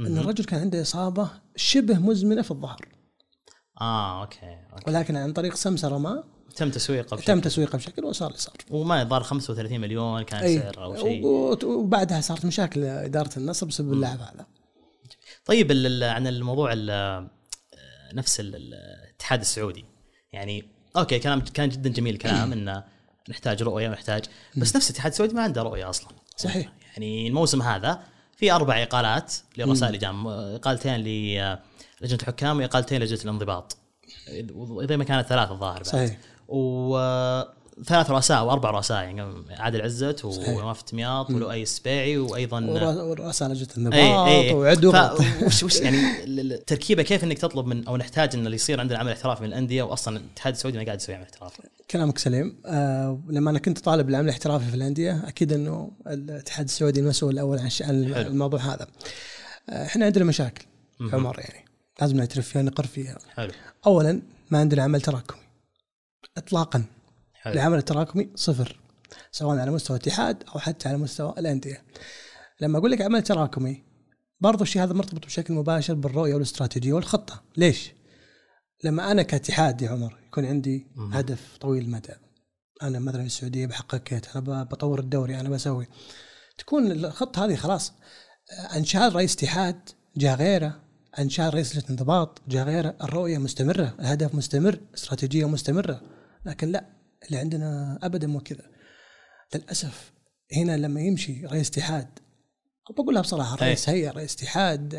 [0.08, 2.88] إن الرجل كان عنده إصابة شبه مزمنة في الظهر.
[3.82, 4.92] آه okay, okay.
[4.92, 6.24] ولكن عن طريق سمسرة ما
[6.56, 10.60] تم تسويقه بشكل تم تسويقه بشكل وصار اللي صار وما يظهر 35 مليون كان اي
[10.60, 11.26] سعر أو شيء.
[11.66, 14.46] وبعدها صارت مشاكل إدارة النصر بسبب اللاعب هذا.
[15.46, 15.72] طيب
[16.04, 17.30] عن الموضوع ال-
[18.14, 19.86] نفس ال- ال- الاتحاد السعودي.
[20.34, 20.64] يعني
[20.98, 22.84] أوكي كلام كان جدا جميل الكلام إنه
[23.30, 24.26] نحتاج رؤية ونحتاج
[24.58, 26.10] بس نفس الاتحاد السعودي ما عنده رؤية أصلا.
[26.38, 26.74] صحيح.
[26.92, 28.04] يعني الموسم هذا
[28.40, 33.78] في أربع إقالات لرؤساء لجان إقالتين للجنه الحكام وإقالتين لجنة الانضباط.
[34.90, 35.86] زي ما كانت ثلاث الظاهر بعد.
[35.86, 36.18] صحيح.
[37.80, 40.26] وثلاث رؤساء واربع رؤساء يعني عادل عزت.
[40.26, 44.54] ونواف تمياط ولؤي السبيعي وأيضا ورؤ- ورؤساء لجنه اي
[45.16, 48.56] ف- وش وش يعني ال- ال- التركيبة كيف إنك تطلب من أو نحتاج إن اللي
[48.56, 51.62] يصير عندنا عمل احترافي من الأندية واصلا الاتحاد السعودي ما قاعد يسوي عمل احترافي؟
[51.92, 52.56] كلامك سليم.
[52.66, 57.60] آه لما أنا كنت طالب العمل الاحترافي في الأندية أكيد إنه الاتحاد السعودي المسؤول الأول
[57.60, 57.70] عن.
[58.28, 58.88] الموضوع هذا.
[59.70, 60.66] آه إحنا عندنا مشاكل
[61.14, 61.66] عمر يعني
[62.02, 63.18] لازم نعترف فيها نقر فيها.
[63.36, 63.52] حلو.
[63.88, 65.40] اولا ما عندنا عمل تراكمي.
[66.38, 66.84] اطلاقا.
[67.42, 67.54] حلو.
[67.54, 68.80] العمل التراكمي صفر
[69.32, 71.84] سواء على مستوى الاتحاد أو حتى على مستوى الأندية.
[72.62, 73.84] لما أقول لك عمل تراكمي
[74.40, 77.44] برضو الشيء هذا مرتبط بشكل مباشر بالرؤية والاستراتيجية والخطة.
[77.58, 77.92] ليش؟
[78.84, 81.14] لما أنا كاتحاد يا عمر يكون عندي مم.
[81.14, 82.14] هدف طويل المدى.
[82.84, 85.88] أنا مثلا في السعودية بحقق كيت أنا بطور الدوري أنا بسوي.
[86.58, 87.94] تكون الخطة هذه خلاص.
[88.76, 90.82] أنشاء رئيس اتحاد جاء غيره
[91.20, 96.02] أنشاء رئيس لجنه انضباط جاء غيره الرؤية مستمرة الهدف مستمر استراتيجية مستمرة.
[96.46, 98.66] لكن لا اللي عندنا أبدا مو كذا
[99.56, 100.12] للأسف
[100.58, 102.08] هنا لما يمشي رئيس اتحاد
[102.90, 103.68] بقولها بصراحة أي.
[103.68, 104.96] رئيس هيئة رئيس اتحاد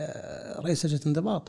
[0.59, 1.49] رئيس لجنه انضباط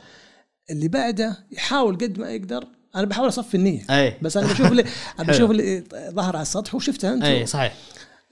[0.70, 4.84] اللي بعده يحاول قد ما يقدر أنا بحاول أصفي النية أي بس أنا بشوف اللي
[5.18, 5.28] حلو.
[5.28, 7.78] بشوف اللي ظهر على السطح وشفته أنت أي صحيح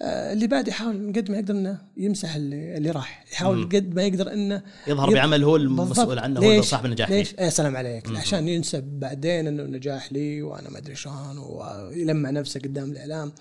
[0.01, 3.69] اللي بعد يحاول قد ما يقدر إنه يمسح اللي, اللي راح يحاول مم.
[3.69, 6.19] قد ما يقدر إنه يظهر يب- بعمل هو المسؤول.
[6.19, 8.17] عنه هو؟ صاحب النجاح ليش؟ يا سلام عليك مم.
[8.17, 13.31] عشان ينسب بعدين إنه نجاح لي وأنا ما أدري شلون ويلمع نفسه قدام الإعلام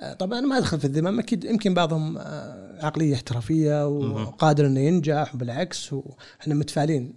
[0.00, 4.80] آه، طبعا أنا ما أدخل في الذمم أكيد يمكن بعضهم آه، عقلية احترافية وقادر إنه
[4.80, 7.14] ينجح وبالعكس وإحنا متفائلين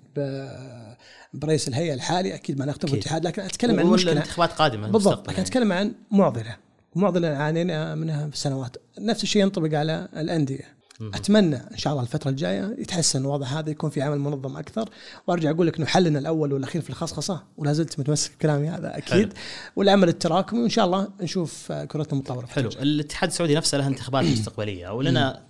[1.34, 2.94] برئيس الهيئة الحالي أكيد ما نختلف.
[2.94, 5.42] الاتحاد لكن أتكلم عن مشكلة والانتخابات قادمة بالضبط لكن يعني.
[5.48, 6.56] أتكلم عن معضلة
[6.96, 8.78] معضله عانينا منها في السنوات.
[9.00, 10.76] نفس الشيء ينطبق على الأندية.
[11.02, 14.90] أتمنى إن شاء الله الفترة الجاية يتحسن الوضع هذا يكون في عمل منظم أكثر.
[15.28, 19.34] وأرجع أقول لك إنه حلنا الأول والأخير في الخصخصة ولا زلت متمسك بكلامي هذا أكيد.
[19.34, 19.42] حلو.
[19.76, 22.70] والعمل التراكمي وإن شاء الله نشوف كرتنا متطورة حلو.
[22.70, 25.44] الاتحاد السعودي نفسه له انتخابات مستقبلية ولنا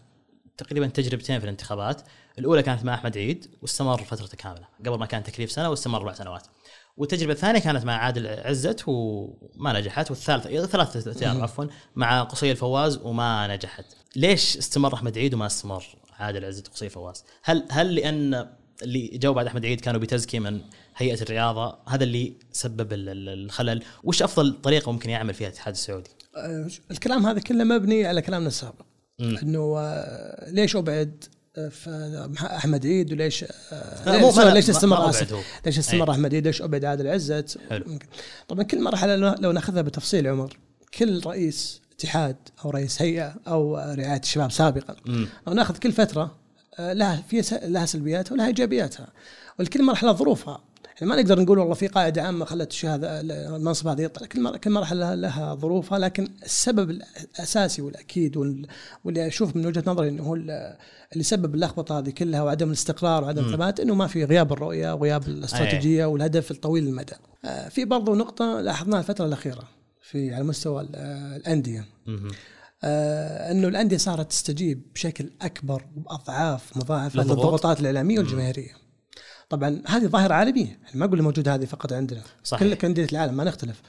[0.57, 2.01] تقريبا تجربتين في الانتخابات.
[2.39, 4.67] الأولى كانت مع أحمد عيد واستمر فترته كاملة.
[4.85, 6.47] قبل ما كان تكليف سنة واستمر أربع سنوات.
[6.97, 12.97] والتجربه الثانية كانت مع عادل عزت وما نجحت والثالثة ثلاثة اختيار عفوا مع قصي الفواز
[13.03, 13.85] وما نجحت.
[14.15, 15.83] ليش استمر أحمد عيد وما استمر
[16.19, 18.47] عادل عزت وقصي الفواز؟ هل هل لأن
[18.83, 20.61] اللي جو بعد أحمد عيد كانوا بتزكيه من
[20.95, 25.73] هيئة الرياضة هذا اللي سبب ال- ال- الخلل؟ وش أفضل طريقة ممكن يعمل فيها الاتحاد
[25.73, 28.81] السعودي؟ آه، الكلام هذا كله مبني على كلامنا السابق.
[29.19, 31.23] إنه آه، ليش أبعد
[31.59, 34.17] في احمد عيد وليش آه،
[34.53, 35.11] ليش ما- استمر.
[35.65, 36.13] ليش استمر أي.
[36.13, 37.57] أحمد عيد ليش ابعد عادل عزت.
[38.47, 40.57] طبعا كل مرحلة لو- ناخذها بتفصيل عمر
[40.99, 45.27] كل رئيس اتحاد أو رئيس هيئة أو رعاية الشباب سابقا مم.
[45.47, 46.35] لو ناخذ كل فترة
[46.79, 49.07] آه، لها في لها سلبياتها ولها إيجابياتها
[49.59, 50.61] ولكل مرحلة ظروفها
[50.95, 54.41] يعني ما نقدر نقول والله في قاعدة عامة خلت الشيء هذا المنصب هذا يطلع كل
[54.41, 58.67] مر- كل مرحلة لها ظروفها لكن السبب الأساسي والأكيد وال-
[59.03, 60.75] واللي أشوف من وجهة نظري إنه هو ال-
[61.13, 65.27] اللي سبب اللخبطة هذه كلها وعدم الاستقرار وعدم الثبات إنه ما في غياب الرؤية وغياب
[65.27, 67.13] الاستراتيجية والهدف الطويل المدى.
[67.45, 69.63] آه، في برضو نقطة لاحظناها الفترة الأخيرة
[70.01, 70.95] في على مستوى ال-
[71.35, 71.85] الأندية.
[72.83, 78.84] آه، إنه الأندية صارت تستجيب بشكل أكبر وباضعاف مضاعفه للضغوط؟ للضغوطات الإعلامية والجماهيرية.
[79.49, 80.65] طبعا هذه ظاهرة عالمية.
[80.65, 82.21] يعني ما أقول موجودة هذه فقط عندنا.
[82.43, 82.73] صحيح.
[82.73, 83.81] كل انديه العالم ما نختلف.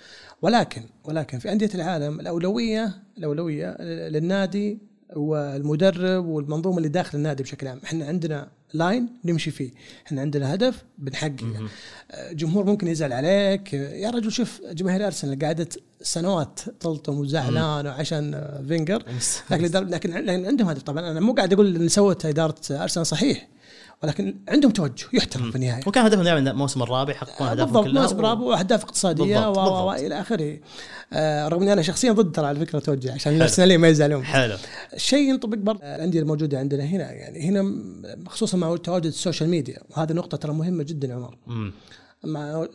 [0.43, 3.77] ولكن ولكن في أندية العالم الأولوية الأولوية
[4.09, 4.79] للنادي
[5.17, 7.81] والمدرب والمنظومة اللي داخل النادي بشكل عام.
[7.85, 9.71] إحنا عندنا line نمشي فيه.
[10.07, 11.69] إحنا عندنا هدف بنحققه.
[12.33, 13.73] جمهور ممكن يزعل عليك.
[13.73, 19.03] يا رجل شوف جماهير أرسنال قعدت سنوات تلطم وزعلان عشان فينجر.
[19.51, 20.83] لكن لكن عندهم هدف.
[20.83, 23.49] طبعا أنا مو قاعد أقول إن سوت إدارة أرسنال صحيح.
[24.03, 25.83] ولكن عندهم توجه يحترم في النهاية.
[25.87, 30.59] وكان هدفهم دائما الموسم الرابع يحققون اهدافهم بالضبط الموسم الرابع واهداف اقتصادية والى آخره.
[31.13, 34.25] آه رغم إني أنا شخصيا ضد ترى على فكرة توجه عشان الارسناليين ما يزعلون.
[34.25, 34.57] حلو.
[34.95, 37.75] الشيء ينطبق برضه الأندية الموجودة عندنا هنا يعني هنا
[38.27, 41.37] خصوصا مع تواجد ال social media وهذه نقطة ترى مهمة جدا عمر.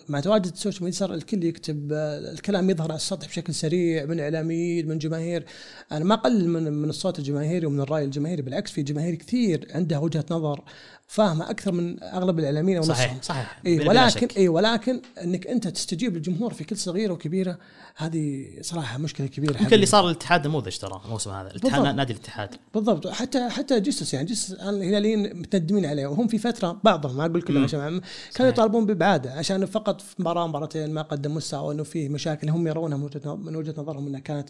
[0.09, 1.93] مع تواجد ال social media صار الكل يكتب
[2.33, 5.45] الكلام يظهر على السطح بشكل سريع من إعلاميين من جماهير.
[5.91, 9.99] أنا ما أقلل من من الصوت الجماهيري ومن الرأي الجماهيري بالعكس في جماهير كثير عندها
[9.99, 10.63] وجهة نظر.
[11.11, 16.15] فاهمه أكثر من أغلب الإعلاميين ونصهم صحيح صحيح اي ولكن اي ولكن إنك أنت تستجيب
[16.15, 17.57] للجمهور في كل صغيره وكبيرة
[17.95, 22.55] هذه صراحة مشكلة كبيرة يمكن اللي صار الاتحاد نموذج ترى الموسم هذا الاتحاد نادي الاتحاد.
[22.73, 23.07] بالضبط.
[23.07, 26.07] حتى حتى جيسوس يعني جيسوس الهلاليين متندمين عليه.
[26.07, 28.01] وهم في فترة بعضهم ما أقول كلهم عشان
[28.35, 32.49] كانوا يطالبون بإبعاده عشان فقط في مباراة مباراتين ما قدم مستوى وإنه فيه مشاكل.
[32.49, 34.49] هم يرونها من وجهة نظرهم إنها كانت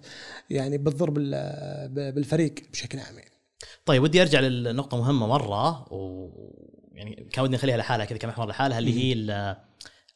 [0.49, 1.09] يعني بتضر
[1.89, 3.40] بالفريق بشكل عام يعني.
[3.85, 6.29] طيب ودي أرجع للنقطه مهمة مرة و
[6.93, 9.13] يعني كان ودي نخليها لحالها كذا كمحور لحالها اللي هي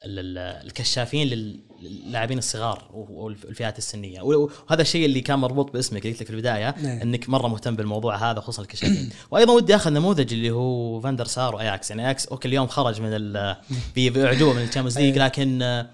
[0.06, 4.22] الكشافين للاعبين الصغار والفئات السنية.
[4.22, 7.00] وهذا الشيء اللي كان مربوط باسمك قلت لك في البداية نعم.
[7.00, 9.10] إنك مرة مهتم بالموضوع هذا خصوصا الكشافين.
[9.32, 11.90] وأيضا ودي أخذ نموذج اللي هو فاندر سار وأياكس.
[11.90, 13.10] يعني أياكس okay اليوم خرج من
[13.96, 15.86] باعجوبه من ال Champions League لكن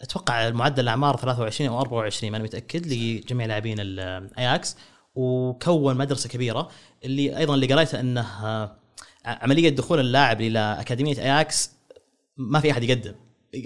[0.00, 4.76] أتوقع معدل الأعمار 23 أو 24 ماني متأكد لجميع لاعبين الاياكس
[5.14, 6.70] وكون مدرسة كبيرة
[7.04, 8.26] اللي أيضا اللي قريته إنه
[9.24, 11.70] عملية دخول اللاعب إلى أكاديمية أياكس
[12.36, 13.14] ما في أحد يقدم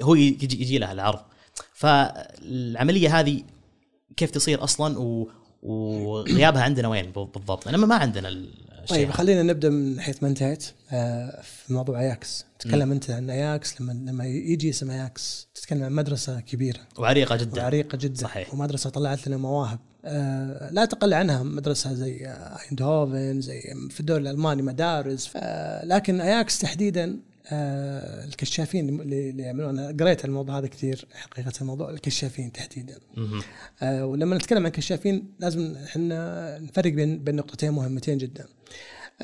[0.02, 1.20] هو يجي, يجي له العرض.
[1.74, 3.42] فالعملية هذه
[4.16, 5.28] كيف تصير أصلا؟ و
[5.62, 10.66] وغيابها عندنا وين بالضبط؟ لما ما عندنا الشيء طيب خلينا نبدأ من حيث ما انتهيت
[10.92, 12.44] آه، في موضوع أياكس.
[12.58, 16.80] تكلم أنت عن أياكس لما لما يجي اسم أياكس تتكلم عن مدرسة كبيرة.
[16.98, 17.62] وعريقة جدا.
[17.62, 18.20] وعريقة جدا.
[18.20, 18.54] صحيح.
[18.54, 19.78] ومدرسة طلعت لنا مواهب.
[19.78, 19.87] آه،
[20.70, 22.26] لا تقل عنها مدرسة زي
[22.70, 25.30] ايندهوفن زي في الدوري الألماني مدارس.
[25.84, 27.20] لكن اياكس تحديدا
[27.52, 32.98] آه الكشافين اللي يعملون قريت الموضوع هذا كثير حقيقة الموضوع الكشافين تحديدا.
[33.82, 38.46] آه ولما نتكلم عن كشافين لازم إحنا نفرق بين بين نقطتين مهمتين جدا.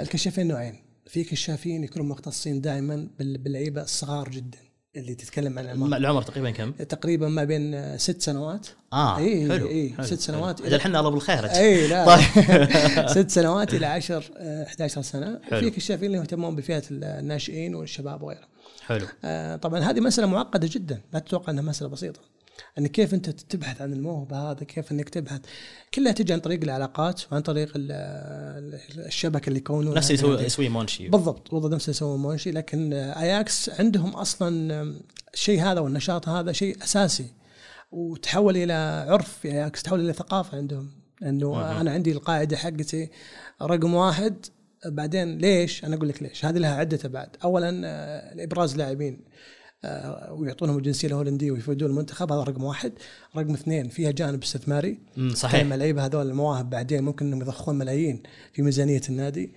[0.00, 0.74] الكشافين نوعين.
[1.06, 4.58] في كشافين يكونوا مختصين دائما باللعيبة الصغار جدا.
[4.96, 5.96] اللي تتكلم عن العمر.
[5.96, 8.66] العمر تقريبا كم؟ تقريبا ما بين ست سنوات.
[8.92, 13.09] آه اي حلو اي ست سنوات أجل إحنا الله بالخير اي لا طيب.
[13.16, 15.40] ست سنوات إلى 10 11 سنة.
[15.50, 15.61] حلو.
[15.61, 18.48] في كشافين اللي يهتمون بفئة الناشئين والشباب وغيره
[18.87, 19.07] حلو.
[19.24, 21.00] آه طبعا هذه مسألة معقدة جدا.
[21.12, 22.20] لا تتوقع إنها مسألة بسيطة.
[22.78, 25.40] أن كيف أنت تبحث عن الموهبة هذا كيف أنك تبحث.
[25.94, 31.08] كلها تجي عن طريق العلاقات وعن طريق الشبكة اللي يكونون نفس اللي يسوي مونشي.
[31.08, 32.50] بالضبط بالضبط نفس اللي يسوي مونشي.
[32.50, 34.82] لكن آياكس عندهم أصلا
[35.34, 37.26] الشيء هذا والنشاط هذا شيء أساسي.
[37.92, 40.90] وتحول إلى عرف في آياكس تحول إلى ثقافة عندهم.
[41.22, 43.10] انه أنا عندي القاعدة حقتي
[43.62, 44.46] رقم واحد.
[44.86, 49.28] بعدين ليش؟ أنا أقول لك ليش، هذه لها عدة أبعاد، اولا إبراز لاعبين آه،
[50.30, 52.92] ويعطونهم الجنسية الهولندية ويفيدون المنتخب هذا رقم واحد.
[53.36, 54.98] رقم اثنين فيها جانب استثماري.
[55.34, 55.72] صحيح.
[55.72, 59.52] اللعيبه هذول المواهب بعدين ممكن إنهم يضخون ملايين في ميزانية النادي.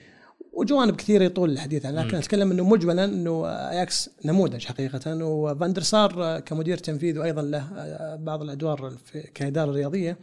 [0.53, 5.25] وجوانب كثيرة يطول الحديث عنها لكن أتكلم إنه مجملا إنه أياكس نموذج حقيقة.
[5.25, 8.93] وفاندر سار كمدير تنفيذي وأيضا له آه، بعض الأدوار
[9.33, 10.17] كإدارة رياضية.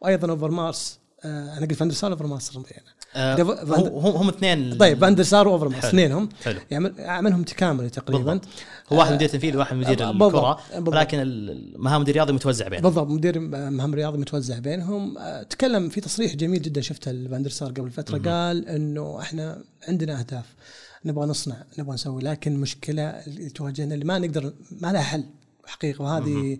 [0.00, 2.58] وأيضا أوفرمارس آه، أنا قلت فاندر سار أوفرمارس
[3.14, 6.28] آه هم هم اثنين طيب فاندر سار واوفرمارس اثنينهم
[6.70, 8.24] يعمل عملهم تكاملي تقريبا.
[8.24, 8.48] بالضبط.
[8.92, 11.22] هو واحد مدير تنفيذي وواحد مدير الكرة ولكن
[11.76, 12.82] مهام مدير رياضي متوزع بينهم.
[12.82, 15.18] بالضبط مدير مهام رياضي متوزع بينهم.
[15.18, 20.18] آه، تكلم في تصريح جميل جدا شفته لفاندر سار قبل فترة قال إنه إحنا عندنا
[20.18, 20.44] أهداف
[21.04, 25.24] نبغى نصنع نبغى نسوي لكن المشكلة اللي تواجهنا اللي ما نقدر ما لها حل
[25.66, 26.58] حقيقه وهذه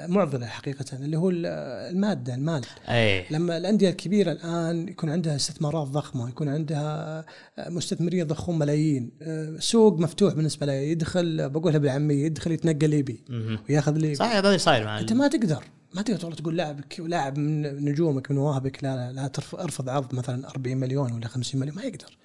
[0.00, 3.24] معضلة حقيقة اللي هو المادة المال أي.
[3.30, 7.24] لما الأندية الكبيرة الآن يكون عندها استثمارات ضخمة يكون عندها
[7.58, 9.10] مستثمرين يضخون ملايين.
[9.58, 13.24] سوق مفتوح بالنسبة له يدخل بقولها بالعامية يدخل يتنقل ليبي
[13.68, 14.14] وياخذ ليبي.
[14.14, 18.30] صحيح هذا صاير معنا أنت ما تقدر ما تقدر تروح تقول لاعبك ولاعب من نجومك
[18.30, 22.18] من مواهبك لا لا, لا ارفض عرض مثلا 40 مليون ولا 50 مليون ما يقدر.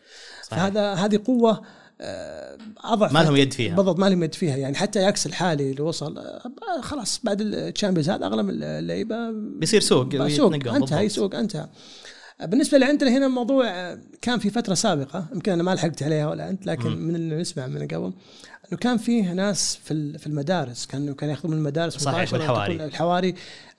[0.44, 0.64] صحيح.
[0.64, 1.62] فهذا هذه قوة
[2.84, 3.76] أضعف ما لهم يد فيها.
[3.76, 4.58] بالضبط ما لهم يد فيها.
[4.58, 6.42] يعني حتى ياكس الحالي اللي وصل آه،
[6.82, 9.32] خلاص بعد الشامبيونز هذا اغلب اللعيبة.
[9.32, 11.68] بيصير سوق سوق انتهى سوق انتهى.
[12.46, 16.66] بالنسبة لعندنا هنا الموضوع كان في فترة سابقة يمكن أنا ما لحقت عليها ولا أنت
[16.66, 17.08] لكن مم.
[17.08, 18.14] من اللي نسمع من قبل
[18.70, 22.86] إنه كان فيه ناس في في المدارس كانوا كانوا ياخذون من المدارس صحيح، والحواري.
[22.86, 23.36] الحواري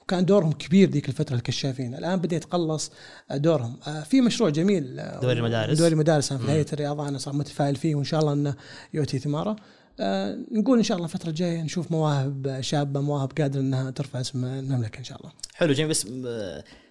[0.09, 1.95] وكان دورهم كبير ذيك الفترة الكشافين.
[1.95, 2.93] الآن بدأ يتقلص
[3.31, 3.77] دورهم.
[3.87, 5.79] آه، في مشروع جميل آه، دوري المدارس.
[5.79, 6.51] دوري المدارس في.
[6.51, 8.55] هيئه الرياضه أنا صار متفائل فيه وإن شاء الله إنه
[8.95, 9.57] يؤتي ثماره.
[10.01, 14.45] آه، نقول إن شاء الله الفترة الجاية نشوف مواهب شابة مواهب قادرة إنها ترفع اسم
[14.45, 15.31] المملكة إن شاء الله.
[15.55, 15.91] حلو جميل.
[15.91, 16.07] بس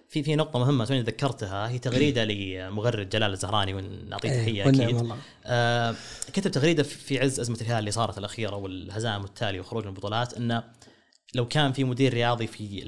[0.08, 4.84] في في نقطة مهمة توني ذكرتها هي تغريدة لمغرد جلال الزهراني ونعطيه إيه، تحية والنعم
[4.88, 4.96] أكيد.
[4.96, 5.16] والله.
[5.46, 5.94] آه
[6.32, 10.62] كتب تغريدة في- عز أزمة الهلال اللي صارت الأخيرة والهزائم التالية وخروج من البطولات انه
[11.34, 12.80] لو كان في مدير رياضي في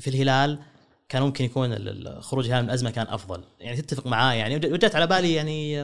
[0.00, 0.58] في الهلال
[1.08, 1.76] كان ممكن يكون
[2.20, 3.44] خروج الهلال من الأزمة كان أفضل.
[3.60, 5.80] يعني تتفق معاه يعني وج- وجت على بالي يعني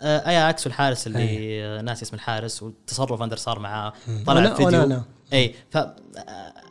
[0.00, 3.92] آه، اياكس والحارس اللي آه، ناسي اسم الحارس والتصرف فاندر سار معاه
[4.26, 5.92] طلع وأنا- فيديو اي ف آه،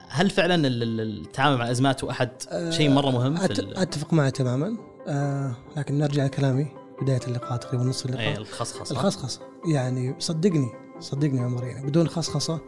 [0.09, 2.29] هل فعلا ال- ال- التعامل مع الأزمات أحد
[2.69, 3.37] شيء مرة مهم
[3.77, 4.77] أتفق معه تماما.
[5.07, 6.67] آه لكن نرجع لكلامي
[7.01, 8.91] بداية اللقاء تقريبا نص اي اللقاء الخصخصة.
[8.93, 9.41] الخصخصة.
[9.73, 12.59] يعني صدقني صدقني يا عمر يعني بدون خصخصة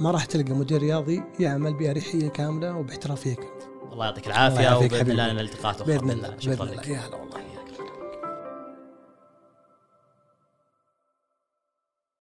[0.00, 3.50] ما راح تلقى مدير رياضي يعمل باريحيه كاملة وباحترافية كاملة.
[3.92, 4.26] الله يعطيك
[4.60, 5.32] يعافيك وباذن الله.
[5.32, 5.42] لنا
[5.86, 6.88] بإذن الله شكرا لك.
[6.88, 7.55] يا هلا والله.